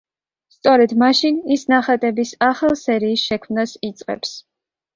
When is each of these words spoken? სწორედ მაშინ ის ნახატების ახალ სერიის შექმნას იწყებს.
სწორედ 0.53 0.95
მაშინ 1.01 1.37
ის 1.57 1.65
ნახატების 1.75 2.33
ახალ 2.49 2.75
სერიის 2.87 3.29
შექმნას 3.29 3.77
იწყებს. 3.93 4.37